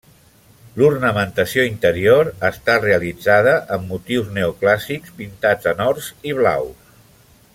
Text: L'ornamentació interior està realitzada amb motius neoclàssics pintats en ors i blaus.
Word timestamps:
L'ornamentació 0.81 1.65
interior 1.71 2.31
està 2.49 2.77
realitzada 2.87 3.53
amb 3.77 3.87
motius 3.93 4.33
neoclàssics 4.39 5.15
pintats 5.21 5.73
en 5.75 5.89
ors 5.91 6.13
i 6.33 6.37
blaus. 6.41 6.93